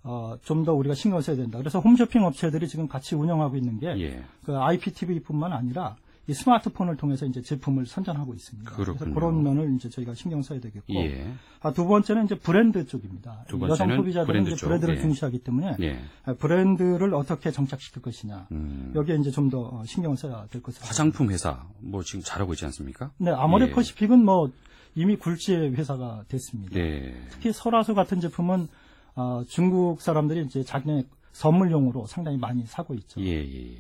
[0.02, 1.58] 어, 좀 더 우리가 신경 을 써야 된다.
[1.58, 4.22] 그래서 홈쇼핑 업체들이 지금 같이 운영하고 있는 게 예.
[4.44, 8.70] 그 IPTV뿐만 아니라 이 스마트폰을 통해서 이제 제품을 선전하고 있습니다.
[8.70, 8.98] 그렇군요.
[9.06, 11.32] 래서 그런 면을 이제 저희가 신경 써야 되겠고, 예.
[11.60, 13.44] 아, 두 번째는 이제 브랜드 쪽입니다.
[13.48, 14.66] 두 여성 번째는 소비자들은 브랜드 이제 쪽.
[14.66, 15.00] 브랜드를 예.
[15.00, 16.00] 중시하기 때문에 예.
[16.24, 18.92] 아, 브랜드를 어떻게 정착시킬 것이냐 음.
[18.94, 23.10] 여기에 이제 좀 더 신경을 써야 될 것으로 화장품 회사 뭐 지금 잘하고 있지 않습니까?
[23.18, 23.70] 네, 아모레 예.
[23.72, 24.52] 퍼시픽은 뭐
[24.94, 26.72] 이미 굴지의 회사가 됐습니다.
[26.74, 27.14] 네.
[27.30, 28.68] 특히 설화수 같은 제품은
[29.16, 33.20] 어, 중국 사람들이 이제 자기네 선물용으로 상당히 많이 사고 있죠.
[33.20, 33.78] 예, 예, 예.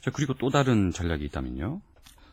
[0.00, 1.80] 자, 그리고 또 다른 전략이 있다면요?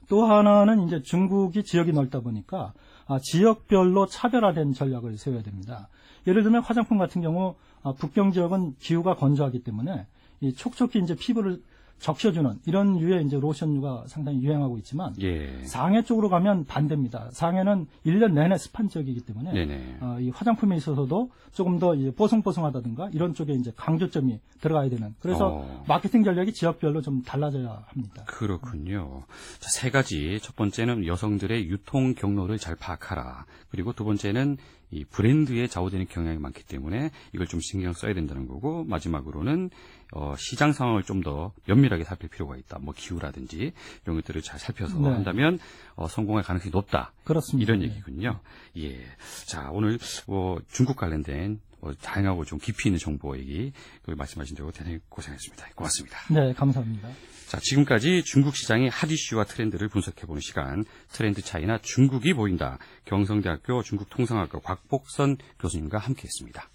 [0.08, 2.74] 또 하나는 이제 중국이 지역이 넓다 보니까
[3.08, 5.88] 아, 지역별로 차별화된 전략을 세워야 됩니다.
[6.28, 10.08] 예를 들면 화장품 같은 경우 아, 북경 지역은 기후가 건조하기 때문에
[10.42, 11.62] 이 촉촉히 이제 피부를
[12.00, 15.64] 적셔주는 이런 유의 이제 로션류가 상당히 유행하고 있지만 예.
[15.66, 17.30] 상해 쪽으로 가면 반대입니다.
[17.32, 19.98] 상해는 1년 내내 습한 지역이기 때문에 네네.
[20.02, 25.48] 어, 이 화장품에 있어서도 조금 더 이제 뽀송뽀송하다든가 이런 쪽에 이제 강조점이 들어가야 되는 그래서
[25.48, 25.84] 어.
[25.88, 28.24] 마케팅 전략이 지역별로 좀 달라져야 합니다.
[28.26, 29.24] 그렇군요.
[29.60, 30.40] 자, 세 가지.
[30.42, 33.46] 첫 번째는 여성들의 유통 경로를 잘 파악하라.
[33.70, 34.58] 그리고 두 번째는
[34.92, 39.70] 이 브랜드에 좌우되는 경향이 많기 때문에 이걸 좀 신경 써야 된다는 거고 마지막으로는
[40.12, 42.80] 어, 시장 상황을 좀 더 면밀하게 살필 필요가 있다.
[42.80, 43.74] 뭐 기후라든지
[44.04, 45.10] 이런 것들을 잘 살펴서 네.
[45.10, 45.60] 한다면
[45.96, 47.12] 어, 성공할 가능성이 높다.
[47.26, 47.74] 그렇습니다.
[47.74, 47.92] 이런 네.
[47.92, 48.40] 얘기군요.
[48.78, 49.06] 예.
[49.46, 51.69] 자, 오늘 어, 중국 관련된 어,
[52.02, 53.72] 다양하고 좀 깊이 있는 정보 얘기
[54.04, 55.70] 그 말씀하신 대로 대단히 고생했습니다.
[55.76, 56.18] 고맙습니다.
[56.30, 57.10] 네, 감사합니다.
[57.48, 62.78] 자, 지금까지 중국 시장의 핫 이슈와 트렌드를 분석해보는 시간, 트렌드 차이나 중국이 보인다.
[63.06, 66.70] 경성대학교 중국통상학과 곽복선 교수님과 함께했습니다.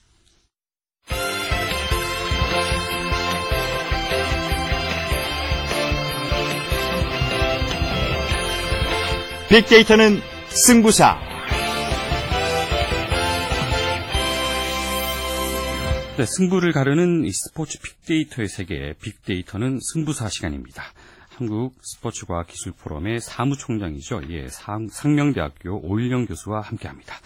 [9.49, 11.34] 빅데이터는 승부사.
[16.17, 20.85] 네, 승부를 가르는 이 스포츠 빅데이터의 세계, 빅데이터는 승부사 시간입니다.
[21.31, 24.23] 한국 스포츠과학 기술 포럼의 사무총장이죠.
[24.31, 27.17] 예, 상, 상명대학교 오일영 교수와 함께합니다.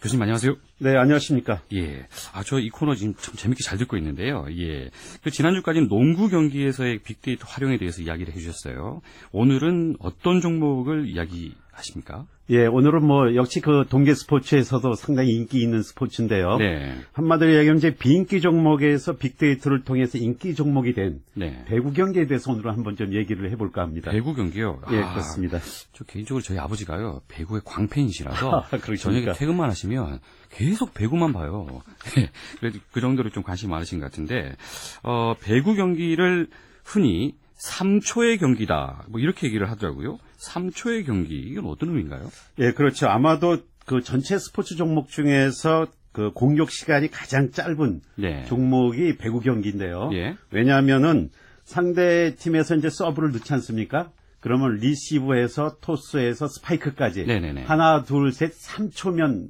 [0.00, 0.54] 교수님 안녕하세요.
[0.78, 1.60] 네, 안녕하십니까.
[1.74, 2.06] 예.
[2.32, 4.46] 아, 저 이 코너 지금 참 재밌게 잘 듣고 있는데요.
[4.56, 4.88] 예.
[5.22, 9.02] 그 지난주까지는 농구 경기에서의 빅데이터 활용에 대해서 이야기를 해주셨어요.
[9.32, 12.26] 오늘은 어떤 종목을 이야기 하십니까?
[12.50, 16.56] 예, 오늘은 뭐 역시 그 동계 스포츠에서도 상당히 인기 있는 스포츠인데요.
[16.56, 16.94] 네.
[17.12, 21.64] 한마디로 얘기하면 이제 비인기 종목에서 빅데이터를 통해서 인기 종목이 된 네.
[21.66, 24.10] 배구 경기에 대해서 오늘 한번 좀 얘기를 해볼까 합니다.
[24.10, 24.80] 배구 경기요?
[24.92, 25.58] 예, 아, 그렇습니다.
[25.92, 28.96] 저 개인적으로 저희 아버지가요, 배구의 광팬이시라서, 아?
[28.96, 31.82] 저녁에 퇴근만 하시면 계속 배구만 봐요.
[32.60, 34.56] 그래도 그 정도로 좀 관심이 많으신 것 같은데,
[35.02, 36.48] 어, 배구 경기를
[36.82, 39.04] 흔히 3초의 경기다.
[39.08, 40.18] 뭐 이렇게 얘기를 하더라고요.
[40.40, 41.36] 3초의 경기.
[41.38, 42.30] 이건 어떤 의미인가요?
[42.58, 43.08] 예, 그렇죠.
[43.08, 48.44] 아마도 그 전체 스포츠 종목 중에서 그 공격 시간이 가장 짧은 네.
[48.46, 50.10] 종목이 배구 경기인데요.
[50.14, 50.36] 예.
[50.50, 51.30] 왜냐하면은
[51.64, 54.10] 상대 팀에서 이제 서브를 넣지 않습니까?
[54.40, 57.64] 그러면 리시브에서 토스에서 스파이크까지 네네네.
[57.64, 59.48] 하나 둘 셋 3초면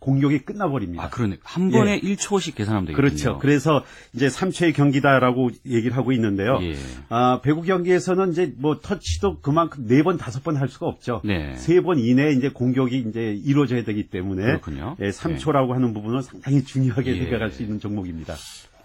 [0.00, 1.04] 공격이 끝나버립니다.
[1.04, 1.36] 아, 그러네.
[1.42, 3.06] 한 번에 1초씩 계산하면 되겠군요.
[3.06, 3.10] 예.
[3.10, 3.38] 그렇죠.
[3.38, 3.84] 그래서
[4.14, 6.58] 이제 3초의 경기다라고 얘기를 하고 있는데요.
[6.62, 6.74] 예.
[7.10, 11.20] 아, 배구 경기에서는 이제 뭐 터치도 그만큼 네번 다섯 번할 수가 없죠.
[11.24, 11.54] 네.
[11.56, 14.96] 세번 이내에 이제 공격이 이제 이루어져야 되기 때문에 그렇군요.
[15.00, 17.18] 예, 3초라고 하는 부분은 상당히 중요하게 예.
[17.22, 18.34] 생각할 수 있는 종목입니다.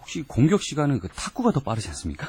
[0.00, 2.28] 혹시 공격 시간은 그 탁구가 더 빠르지 않습니까?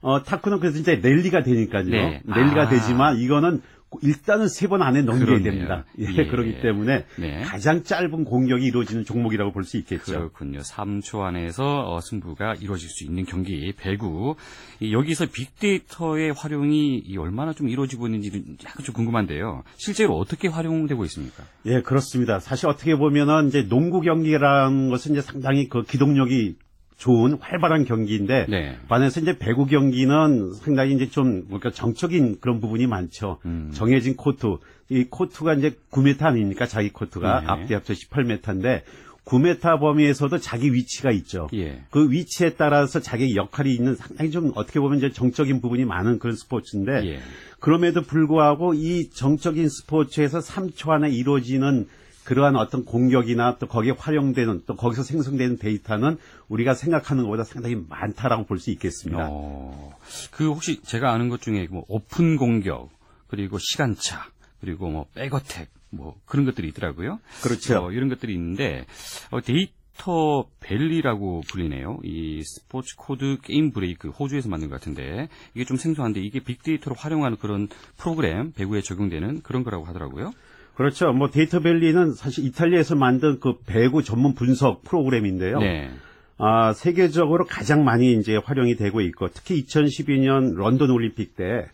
[0.00, 1.84] 어, 탁구는 그래서 이제 랠리가 되니까요.
[1.84, 2.22] 네.
[2.24, 2.68] 랠리가 아.
[2.68, 3.62] 되지만 이거는
[4.02, 5.44] 일단은 세 번 안에 넘겨야 그렇네요.
[5.52, 5.84] 됩니다.
[5.98, 6.26] 예, 예.
[6.26, 7.42] 그렇기 때문에 네.
[7.42, 10.12] 가장 짧은 공격이 이루어지는 종목이라고 볼 수 있겠죠.
[10.12, 10.60] 그렇군요.
[10.60, 14.36] 3초 안에서 어, 승부가 이루어질 수 있는 경기 배구.
[14.80, 18.30] 이 여기서 빅데이터의 활용이 이 얼마나 좀 이루어지고 있는지
[18.64, 19.62] 약간 좀 궁금한데요.
[19.76, 21.44] 실제로 어떻게 활용되고 있습니까?
[21.66, 22.40] 예, 그렇습니다.
[22.40, 26.56] 사실 어떻게 보면은 이제 농구 경기라는 것은 이제 상당히 그 기동력이
[26.96, 28.76] 좋은 활발한 경기인데 네.
[28.88, 33.38] 반해서 이제 배구 경기는 상당히 이제 좀 뭔가 정적인 그런 부분이 많죠.
[33.44, 33.70] 음.
[33.74, 34.56] 정해진 코트.
[34.88, 36.66] 이 코트가 이제 9m 아닙니까?
[36.66, 37.46] 자기 코트가 네.
[37.46, 38.82] 앞뒤 합쳐 18m인데
[39.24, 41.48] 9m 범위에서도 자기 위치가 있죠.
[41.54, 41.82] 예.
[41.90, 46.36] 그 위치에 따라서 자기 역할이 있는 상당히 좀 어떻게 보면 이제 정적인 부분이 많은 그런
[46.36, 47.20] 스포츠인데 예.
[47.60, 51.86] 그럼에도 불구하고 이 정적인 스포츠에서 3초 안에 이루어지는
[52.24, 58.44] 그러한 어떤 공격이나 또 거기에 활용되는 또 거기서 생성되는 데이터는 우리가 생각하는 것보다 상당히 많다라고
[58.44, 59.26] 볼 수 있겠습니다.
[59.28, 59.92] 어,
[60.30, 62.90] 그 혹시 제가 아는 것 중에 뭐 오픈 공격
[63.26, 64.26] 그리고 시간차
[64.60, 67.18] 그리고 뭐 백어택 뭐 그런 것들이 있더라고요.
[67.42, 67.86] 그렇죠.
[67.86, 68.86] 어, 이런 것들이 있는데
[69.30, 72.00] 어, 데이 Data Volley라고 불리네요.
[72.02, 78.52] 이 Sportscode Gamebreak 호주에서 만든 것 같은데 이게 좀 생소한데 이게 빅데이터로 활용하는 그런 프로그램
[78.52, 80.32] 배구에 적용되는 그런 거라고 하더라고요.
[80.74, 81.12] 그렇죠.
[81.12, 85.58] 뭐 Data Volley는 사실 이탈리아에서 만든 그 배구 전문 분석 프로그램인데요.
[85.58, 85.90] 네.
[86.38, 91.66] 아, 세계적으로 가장 많이 이제 활용이 되고 있고 특히 2012년 런던 올림픽 때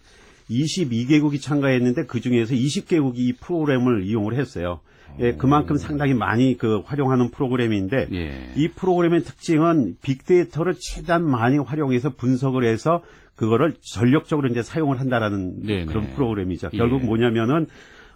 [0.51, 4.81] 22개국이 참가했는데 그 중에서 20개국이 이 프로그램을 이용을 했어요.
[5.21, 8.53] 예, 그만큼 상당히 많이 그 활용하는 프로그램인데 예.
[8.57, 13.03] 이 프로그램의 특징은 빅데이터를 최대한 많이 활용해서 분석을 해서
[13.35, 15.85] 그거를 전력적으로 이제 사용을 한다라는 네네.
[15.87, 16.71] 그런 프로그램이죠.
[16.73, 16.77] 예.
[16.77, 17.67] 결국 뭐냐면은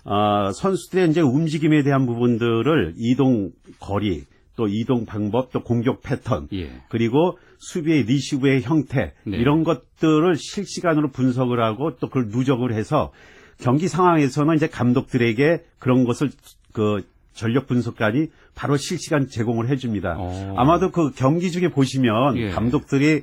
[0.05, 4.25] 아, 선수들의 이제 움직임에 대한 부분들을 이동 거리,
[4.57, 6.71] 또 이동 방법, 또 공격 패턴, 예.
[6.89, 9.37] 그리고 수비의 리시브의 형태 네.
[9.39, 13.13] 이런 것들을 실시간으로 분석을 하고 또 그걸 누적을 해서
[13.59, 16.31] 경기 상황에서는 이제 감독들에게 그런 것을
[16.73, 20.17] 그 전력 분석관이 바로 실시간 제공을 해줍니다.
[20.19, 20.55] 어.
[20.59, 22.51] 아마도 그 경기 중에 보시면 예.
[22.51, 23.23] 감독들이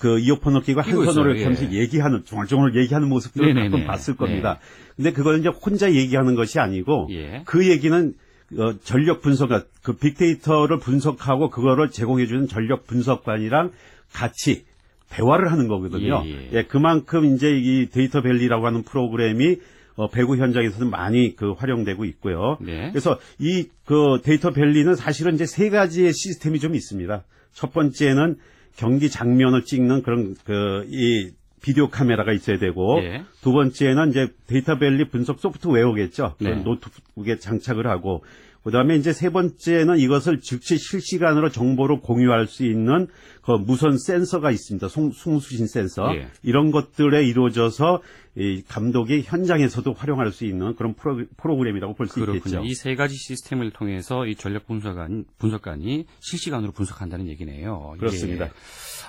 [0.00, 1.24] 그 이어폰을 끼고 한 손으로 있어요.
[1.26, 1.78] 이렇게 하면서 예.
[1.78, 3.68] 얘기하는 중얼중얼 얘기하는 모습들을 네네네.
[3.70, 4.58] 가끔 봤을 겁니다.
[4.96, 7.42] 근데 그걸 이제 혼자 얘기하는 것이 아니고 예.
[7.44, 8.12] 그 얘기는
[8.58, 13.70] 어, 전력 분석가 그 빅데이터를 분석하고 그거를 제공해주는 전력 분석관이랑
[14.12, 14.64] 같이
[15.10, 16.22] 대화를 하는 거거든요.
[16.24, 16.62] 예, 예.
[16.64, 19.58] 그만큼 이제 이 Data Volley라고 하는 프로그램이
[19.96, 22.56] 어, 배구 현장에서는 많이 그 활용되고 있고요.
[22.60, 22.88] 네.
[22.90, 27.24] 그래서 이 그 Data Volley는 사실은 이제 세 가지의 시스템이 좀 있습니다.
[27.52, 28.36] 첫 번째는
[28.76, 31.30] 경기 장면을 찍는 그런 그 이
[31.62, 33.22] 비디오 카메라가 있어야 되고 예.
[33.42, 36.36] 두 번째는 이제 Data Volley 분석 소프트웨어겠죠.
[36.40, 36.54] 네.
[36.54, 38.24] 노트북에 장착을 하고
[38.62, 43.06] 그다음에 이제 세 번째는 이것을 즉시 실시간으로 정보를 공유할 수 있는
[43.42, 44.86] 그 무선 센서가 있습니다.
[44.88, 46.28] 송, 송수신 센서 예.
[46.42, 48.02] 이런 것들에 이루어져서
[48.36, 52.40] 이 감독이 현장에서도 활용할 수 있는 그런 프로, 프로그램이라고 볼 수 있겠죠.
[52.42, 52.64] 그렇군요.
[52.64, 57.92] 이세 가지 시스템을 통해서 이 전력 분석관, 분석관이 실시간으로 분석한다는 얘기네요.
[57.96, 58.00] 이게.
[58.00, 58.50] 그렇습니다.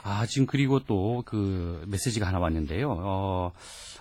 [0.03, 2.89] 아, 지금 그리고 또 그 메시지가 하나 왔는데요.
[2.89, 3.51] 어,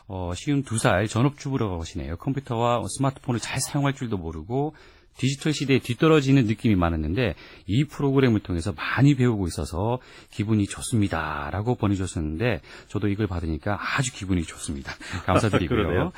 [0.07, 2.17] 어, 쉬운 두 살 전업주부라시네요.
[2.17, 4.75] 컴퓨터와 스마트폰을 잘 사용할 줄도 모르고
[5.21, 7.35] 디지털 시대에 뒤떨어지는 느낌이 많았는데
[7.67, 9.99] 이 프로그램을 통해서 많이 배우고 있어서
[10.31, 14.95] 기분이 좋습니다 라고 보내주셨는데 저도 이걸 받으니까 아주 기분이 좋습니다.
[15.27, 16.13] 감사드리고요.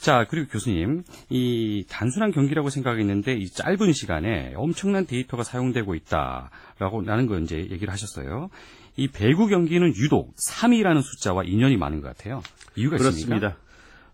[0.00, 7.26] 자 그리고 교수님 이 단순한 경기라고 생각했는데 이 짧은 시간에 엄청난 데이터가 사용되고 있다라고 나는
[7.26, 8.48] 거 이제 얘기를 하셨어요.
[8.96, 12.40] 이 배구 경기는 유독 3이라는 숫자와 인연이 많은 것 같아요.
[12.74, 13.38] 이유가 있습니까?
[13.38, 13.58] 그렇습니다.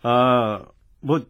[0.03, 0.65] 아,
[1.01, 1.25] 뭐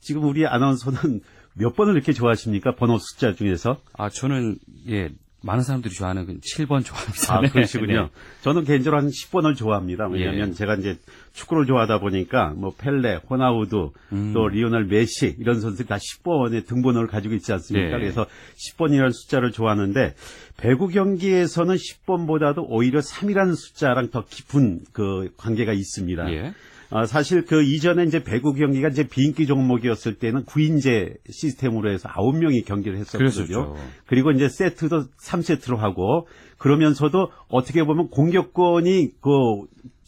[0.00, 1.20] 지금 우리 아나운서는
[1.58, 2.74] 몇 번을 이렇게 좋아하십니까?
[2.74, 3.80] 번호 숫자 중에서?
[3.92, 7.36] 아 저는 예 많은 사람들이 좋아하는 그 7번 좋아합니다.
[7.36, 7.48] 아, 네.
[7.48, 8.10] 그러시군요.
[8.12, 8.42] 네.
[8.42, 10.08] 저는 개인적으로 한 10번을 좋아합니다.
[10.08, 10.52] 왜냐하면 예.
[10.52, 10.98] 제가 이제
[11.32, 14.32] 축구를 좋아하다 보니까 뭐 펠레, 호나우두, 음.
[14.34, 17.98] 또 리오넬 메시 이런 선수들 다 10번의 등번호를 가지고 있지 않습니까?
[17.98, 18.02] 네.
[18.02, 20.14] 그래서 10번이라는 숫자를 좋아하는데
[20.56, 26.32] 배구 경기에서는 10번보다도 오히려 3이라는 숫자랑 더 깊은 그 관계가 있습니다.
[26.32, 26.52] 예.
[26.90, 32.64] 아, 사실 그 이전에 이제 배구 경기가 이제 비인기 종목이었을 때는 9인제 시스템으로 해서 9명이
[32.64, 33.74] 경기를 했었거든요.
[34.06, 39.30] 그리고 이제 세트도 3세트로 하고 그러면서도 어떻게 보면 공격권이 그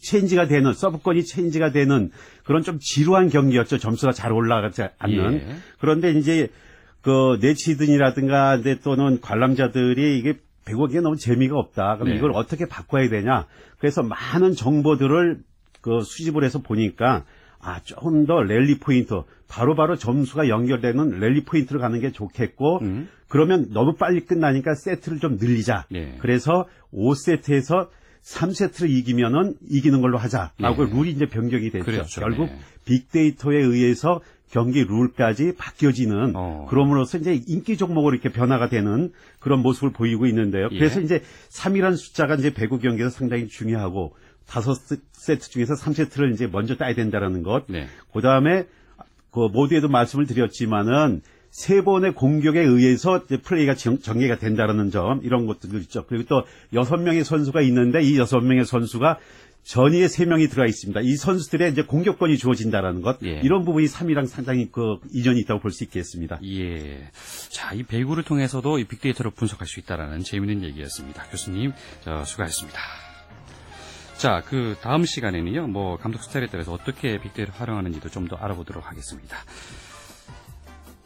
[0.01, 2.09] 체인지가 되는 서브권이 체인지가 되는
[2.43, 3.77] 그런 좀 지루한 경기였죠.
[3.77, 5.33] 점수가 잘 올라가지 않는.
[5.33, 5.55] 예.
[5.79, 6.49] 그런데 이제
[7.01, 11.97] 그 네치든이라든가 이제 또는 관람자들이 이게 배구기가 너무 재미가 없다.
[11.97, 12.17] 그럼 네.
[12.17, 13.45] 이걸 어떻게 바꿔야 되냐?
[13.77, 15.39] 그래서 많은 정보들을
[15.81, 17.25] 그 수집을 해서 보니까
[17.63, 23.07] 아, 조금 더 랠리 포인트, 바로 바로 점수가 연결되는 랠리 포인트를 가는 게 좋겠고, 음.
[23.27, 25.85] 그러면 너무 빨리 끝나니까 세트를 좀 늘리자.
[25.91, 26.17] 네.
[26.19, 27.89] 그래서 5세트에서
[28.23, 30.91] 3세트를 이기면은 이기는 걸로 하자라고 네.
[30.91, 31.85] 룰이 이제 변경이 됐죠.
[31.85, 32.21] 그렇죠.
[32.21, 32.59] 결국 네.
[32.85, 36.67] 빅데이터에 의해서 경기 룰까지 바뀌어지는 어.
[36.69, 40.67] 그럼으로써 이제 인기 종목으로 이렇게 변화가 되는 그런 모습을 보이고 있는데요.
[40.71, 40.77] 예.
[40.77, 44.13] 그래서 이제 3이라는 숫자가 이제 배구 경기에서 상당히 중요하고
[44.51, 44.75] 다섯
[45.13, 47.63] 세트 중에서 3세트를 이제 먼저 따야 된다라는 것.
[47.69, 47.87] 네.
[48.13, 48.65] 그다음에
[49.31, 55.77] 그 모두에도 말씀을 드렸지만은 세 번의 공격에 의해서 플레이가 정, 정리가 된다라는 점 이런 것들도
[55.79, 56.05] 있죠.
[56.05, 59.19] 그리고 또 여섯 명의 선수가 있는데 이 여섯 명의 선수가
[59.63, 60.99] 전위에 세 명이 들어가 있습니다.
[61.01, 63.39] 이 선수들의 이제 공격권이 주어진다라는 것 예.
[63.43, 66.39] 이런 부분이 3이랑 상당히 그 이전이 있다고 볼 수 있겠습니다.
[66.43, 67.09] 예.
[67.49, 71.23] 자, 이 배구를 통해서도 이 빅데이터를 분석할 수 있다라는 재미있는 얘기였습니다.
[71.29, 71.71] 교수님,
[72.03, 73.10] 저, 수고하셨습니다.
[74.21, 79.35] 자, 그 다음 시간에는요, 뭐, 감독 스타일에 따라서 어떻게 빅데이터를 활용하는지도 좀 더 알아보도록 하겠습니다.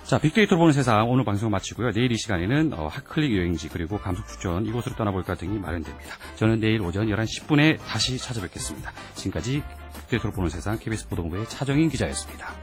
[0.03, 1.91] 자, 빅데이터로 보는 세상 오늘 방송 마치고요.
[1.93, 6.17] 내일 이 시간에는 어, 핫클릭 여행지 그리고 감독 추천 이곳으로 떠나볼까 등이 마련됩니다.
[6.35, 8.91] 저는 내일 오전 11시 10분에 다시 찾아뵙겠습니다.
[9.13, 9.63] 지금까지
[10.01, 12.53] 빅데이터로 보는 세상 KBS 보도본부의 차정인 기자였습니다.